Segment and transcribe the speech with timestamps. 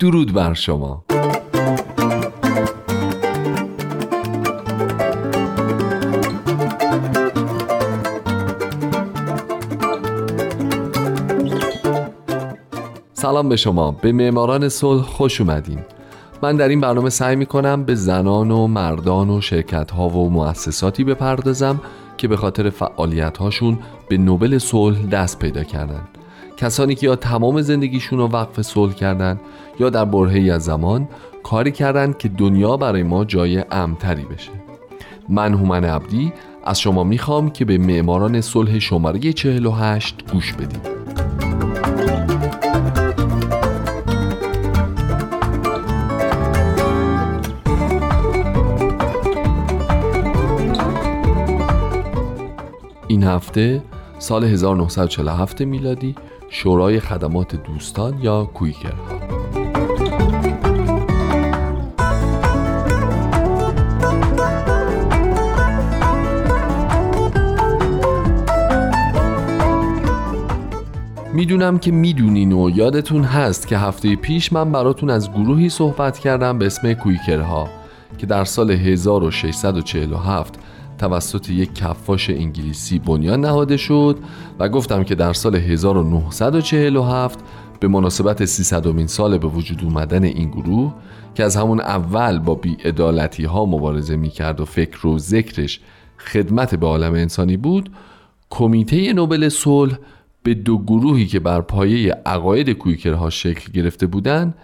[0.00, 1.04] درود بر شما.
[13.12, 13.90] سلام به شما.
[13.90, 15.78] به معماران صلح خوش اومدین.
[16.42, 20.30] من در این برنامه سعی می کنم به زنان و مردان و شرکت ها و
[20.30, 21.80] مؤسساتی بپردازم
[22.16, 23.78] که به خاطر فعالیت هاشون
[24.08, 26.17] به نوبل صلح دست پیدا کردن.
[26.58, 29.40] کسانی که یا تمام زندگیشون رو وقف صلح کردن
[29.80, 31.08] یا در برهی از زمان
[31.42, 34.50] کاری کردند که دنیا برای ما جای امتری بشه.
[35.28, 36.32] من هومن عبدی
[36.64, 40.88] از شما می‌خوام که به معماران صلح شماره 48 گوش بدید.
[53.08, 53.82] این هفته
[54.18, 56.14] سال 1947 میلادی
[56.50, 59.18] شورای خدمات دوستان یا کویکرها.
[71.32, 76.58] می‌دونم که می‌دونین و یادتون هست که هفته پیش من براتون از گروهی صحبت کردم
[76.58, 77.68] به اسم کویکرها
[78.18, 80.58] که در سال 1647
[80.98, 84.18] توسط یک کفاش انگلیسی بنیان نهاده شد
[84.58, 87.38] و گفتم که در سال 1947
[87.80, 90.94] به مناسبت 300 سال به وجود اومدن این گروه
[91.34, 95.80] که از همون اول با بیعدالتی ها مبارزه می‌کرد و فکر و ذکرش
[96.18, 97.90] خدمت به عالم انسانی بود
[98.50, 99.98] کمیته نوبل صلح
[100.42, 104.54] به دو گروهی که بر پایه عقاید کویکرها شکل گرفته بودند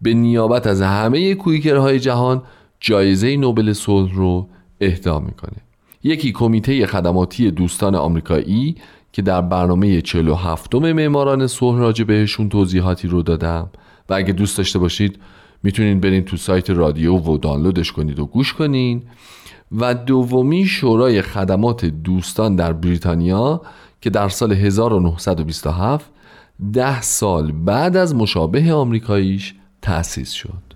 [0.00, 2.42] به نیابت از همه کویکرهای جهان
[2.80, 4.48] جایزه نوبل صلح رو
[4.80, 5.56] اهدا می‌کنه.
[6.02, 8.76] یکی کمیته خدماتی دوستان آمریکایی
[9.12, 13.70] که در برنامه 47 معماران صلح راجع بهشون توضیحاتی رو دادم.
[14.08, 15.18] و اگه دوست داشته باشید
[15.62, 19.02] می‌تونین برین تو سایت رادیو و دانلودش کنید و گوش کنین.
[19.78, 23.62] و دومی شورای خدمات دوستان در بریتانیا
[24.00, 26.10] که در سال 1927
[26.72, 30.66] ده سال بعد از مشابه آمریکاییش تأسیس شد.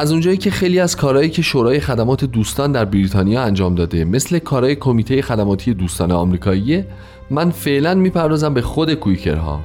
[0.00, 4.38] از اونجایی که خیلی از کارهایی که شورای خدمات دوستان در بریتانیا انجام داده مثل
[4.38, 6.84] کارهای کمیته خدماتی دوستان آمریکایی
[7.30, 9.60] من فعلا می‌پردازم به خود کویکرها.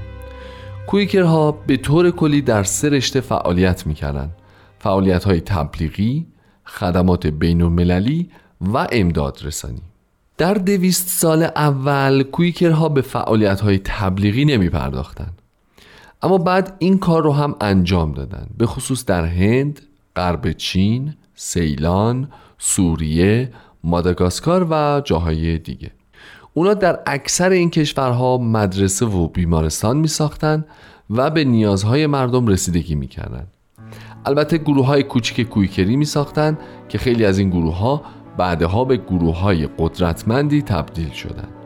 [0.88, 4.30] کویکرها به طور کلی در سه رشته فعالیت می‌کردن.
[4.80, 6.26] فعالیت های تبلیغی،
[6.66, 7.62] خدمات بین
[8.62, 9.82] و امداد رسانی.
[10.38, 15.32] در دویست سال اول کویکرها به فعالیت های تبلیغی نمی پرداختن.
[16.22, 18.48] اما بعد این کار رو هم انجام دادن.
[18.58, 19.82] به خصوص در هند،
[20.16, 23.52] غرب چین، سیلان، سوریه،
[23.84, 25.92] ماداگاسکار و جاهای دیگه
[26.54, 30.66] اونا در اکثر این کشورها مدرسه و بیمارستان می ساختن
[31.10, 33.48] و به نیازهای مردم رسیدگی می کردن.
[34.26, 36.58] البته گروه های کوچک کویکری می ساختن
[36.90, 38.02] که خیلی از این گروه ها
[38.38, 41.65] بعدها به گروه های قدرتمندی تبدیل شدند.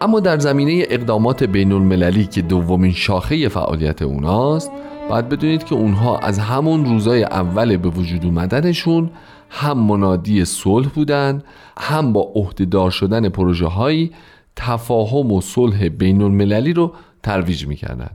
[0.00, 4.70] اما در زمینه اقدامات بین المللی که دومین شاخه فعالیت اوناست
[5.10, 9.10] باید بدونید که اونها از همون روزای اول به وجود اومدنشون
[9.50, 11.42] هم منادی صلح بودن
[11.78, 14.10] هم با عهدهدار شدن پروژه هایی
[14.56, 16.92] تفاهم و صلح بین المللی رو
[17.22, 18.10] ترویج می‌کردن.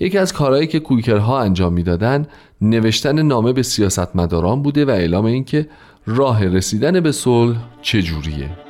[0.00, 2.26] یکی از کارهایی که کویکرها انجام می‌دادن
[2.60, 5.68] نوشتن نامه به سیاستمداران بوده و اعلام اینکه
[6.06, 8.67] راه رسیدن به صلح چجوریه.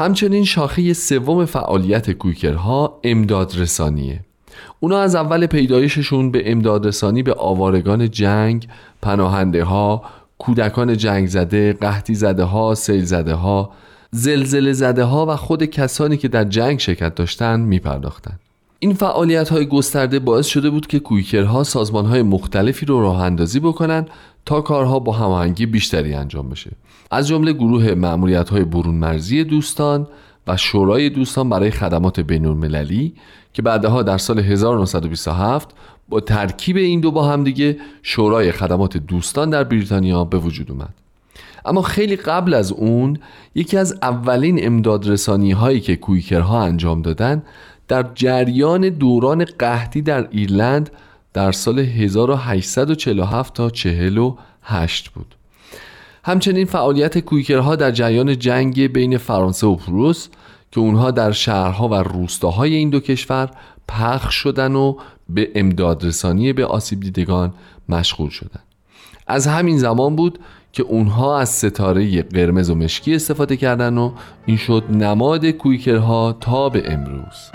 [0.00, 4.20] همچنین شاخه سوم فعالیت کویکرها امداد رسانیه
[4.80, 8.68] اونا از اول پیدایششون به امداد رسانی به آوارگان جنگ،
[9.02, 10.02] پناهنده ها،
[10.38, 13.70] کودکان جنگ زده، قحطی زده ها، سیل زده ها،
[14.10, 18.38] زلزله زده ها و خود کسانی که در جنگ شرکت داشتن می پرداختن.
[18.82, 23.60] این فعالیت های گسترده باعث شده بود که کویکرها سازمان های مختلفی رو راه اندازی
[23.60, 24.06] بکنن
[24.46, 26.70] تا کارها با هماهنگی بیشتری انجام بشه.
[27.10, 30.06] از جمله گروه معمولیت های برون مرزی دوستان
[30.46, 33.14] و شورای دوستان برای خدمات بین المللی
[33.52, 35.68] که بعدها در سال 1927
[36.08, 40.94] با ترکیب این دو با هم دیگه شورای خدمات دوستان در بریتانیا به وجود اومد.
[41.64, 43.18] اما خیلی قبل از اون
[43.54, 47.42] یکی از اولین امدادرسانی هایی که کویکرها انجام دادن
[47.90, 50.90] در جریان دوران قحطی در ایرلند
[51.32, 55.34] در سال 1847 تا 48 بود
[56.24, 60.28] همچنین فعالیت کویکرها در جریان جنگ بین فرانسه و پروس
[60.72, 63.50] که اونها در شهرها و روستاهای این دو کشور
[63.88, 64.96] پخش شدن و
[65.28, 67.54] به امدادرسانی به آسیب دیدگان
[67.88, 68.64] مشغول شدند.
[69.26, 70.38] از همین زمان بود
[70.72, 74.12] که اونها از ستاره قرمز و مشکی استفاده کردن و
[74.46, 77.50] این شد نماد کویکرها تا به امروز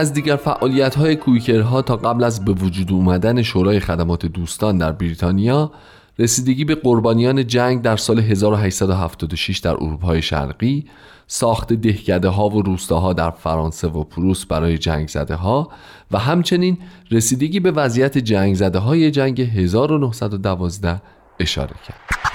[0.00, 4.92] از دیگر فعالیت های کویکرها تا قبل از به وجود اومدن شورای خدمات دوستان در
[4.92, 5.72] بریتانیا
[6.18, 10.84] رسیدگی به قربانیان جنگ در سال 1876 در اروپای شرقی
[11.26, 15.68] ساخت دهکده ها و روستاها در فرانسه و پروس برای جنگ زده ها
[16.10, 16.78] و همچنین
[17.10, 21.02] رسیدگی به وضعیت جنگ زده های جنگ 1912
[21.40, 22.29] اشاره کرد.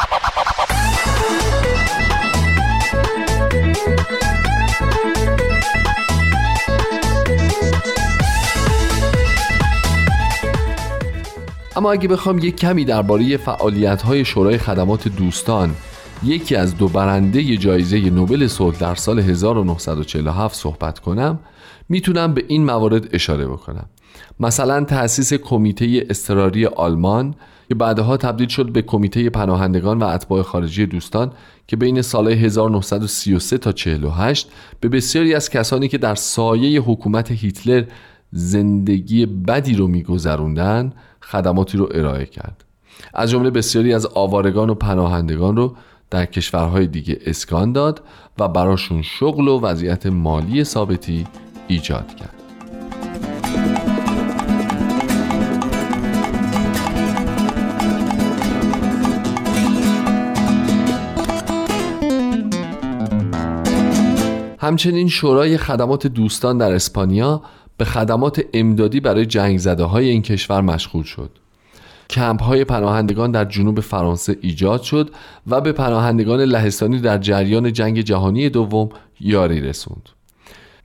[11.78, 15.76] اما اگه بخوام یک کمی درباره فعالیت های شورای خدمات دوستان
[16.24, 21.40] یکی از دو برنده جایزه نوبل صلح در سال 1947 صحبت کنم
[21.90, 23.86] می‌تونم به این موارد اشاره بکنم.
[24.40, 27.36] مثلا تأسیس کمیته اضطراری آلمان
[27.68, 31.32] که بعدها تبدیل شد به کمیته پناهندگان و اتباع خارجی دوستان
[31.68, 37.84] که بین سالهای 1933 تا 48 به بسیاری از کسانی که در سایه حکومت هیتلر
[38.32, 40.94] زندگی بدی رو میگذروندن
[41.32, 42.64] خدماتی رو ارائه کرد.
[43.14, 45.76] از جمله بسیاری از آوارگان و پناهندگان رو
[46.10, 48.02] در کشورهای دیگه اسکان داد
[48.40, 51.28] و براشون شغل و وضعیت مالی ثابتی
[51.68, 52.42] ایجاد کرد.
[64.60, 67.42] همچنین شورای خدمات دوستان در اسپانیا
[67.78, 71.30] به خدمات امدادی برای جنگ زده های این کشور مشغول شد
[72.10, 75.10] کمپ های پناهندگان در جنوب فرانسه ایجاد شد
[75.48, 78.90] و به پناهندگان لهستانی در جریان جنگ جهانی دوم
[79.20, 80.10] یاری رسوند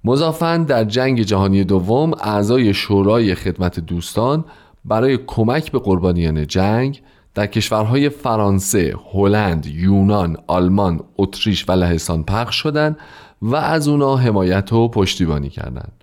[0.04, 4.44] مضافاً در جنگ جهانی دوم اعضای شورای خدمت دوستان
[4.84, 7.02] برای کمک به قربانیان جنگ
[7.34, 12.96] در کشورهای فرانسه، هلند، یونان، آلمان، اتریش و لهستان پخش شدند
[13.42, 15.99] و از اونا حمایت و پشتیبانی کردند.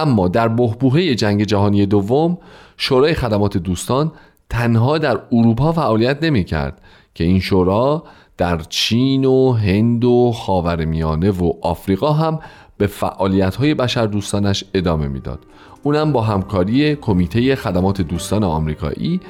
[0.00, 2.38] اما در بهبوهه جنگ جهانی دوم
[2.76, 4.12] شورای خدمات دوستان
[4.50, 6.80] تنها در اروپا فعالیت نمی کرد
[7.14, 8.04] که این شورا
[8.36, 12.40] در چین و هند و خاورمیانه و آفریقا هم
[12.78, 15.38] به فعالیت های بشر دوستانش ادامه می‌داد.
[15.82, 19.20] اونم با همکاری کمیته خدمات دوستان آمریکایی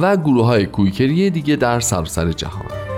[0.00, 2.93] و گروه های کویکری دیگه در سراسر جهان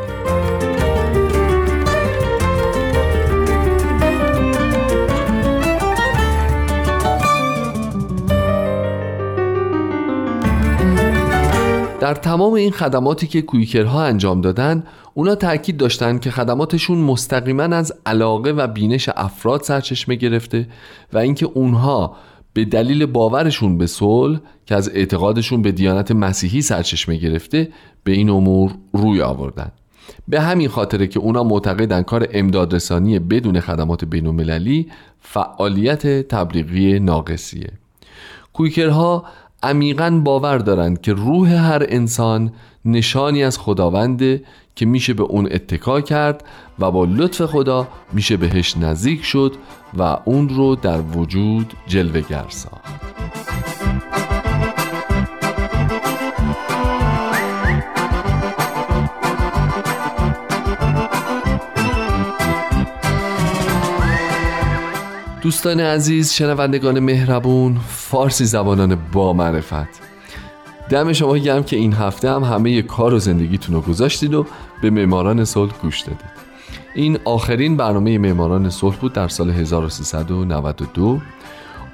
[12.06, 14.84] در تمام این خدماتی که کویکرها انجام دادن
[15.14, 20.68] اونا تاکید داشتن که خدماتشون مستقیما از علاقه و بینش افراد سرچشمه گرفته
[21.12, 22.16] و اینکه اونها
[22.52, 27.68] به دلیل باورشون به صلح که از اعتقادشون به دیانت مسیحی سرچشمه گرفته
[28.04, 29.72] به این امور روی آوردن.
[30.28, 34.86] به همین خاطره که اونا معتقدن کار امدادرسانی بدون خدمات بین
[35.20, 37.70] فعالیت تبلیغی ناقصیه.
[38.52, 39.24] کویکرها
[39.66, 42.52] عمیقا باور دارند که روح هر انسان
[42.84, 44.42] نشانی از خداونده
[44.74, 46.44] که میشه به اون اتکا کرد
[46.78, 49.52] و با لطف خدا میشه بهش نزدیک شد
[49.98, 53.75] و اون رو در وجود جلوه ساخت.
[65.46, 70.00] دوستان عزیز شنوندگان مهربون فارسی زبانان با معرفت.
[70.90, 74.46] دم شما گرم که این هفته هم همه کار و زندگیتون رو گذاشتید و
[74.82, 76.30] به معماران صلح گوش دادید
[76.94, 81.20] این آخرین برنامه معماران صلح بود در سال 1392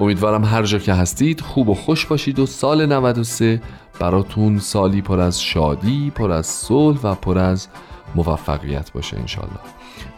[0.01, 3.63] امیدوارم هر جا که هستید خوب و خوش باشید و سال 93
[4.01, 7.69] براتون سالی پر از شادی پر از صلح و پر از
[8.15, 9.61] موفقیت باشه انشالله.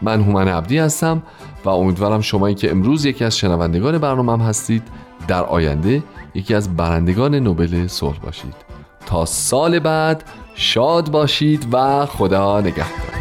[0.02, 1.22] من هومن عبدی هستم
[1.64, 4.82] و امیدوارم شمایی که امروز یکی از شنوندگان برنامه هستید
[5.28, 6.02] در آینده
[6.34, 8.54] یکی از برندگان نوبل صلح باشید.
[9.06, 10.24] تا سال بعد
[10.54, 13.13] شاد باشید و خدا نگهدار.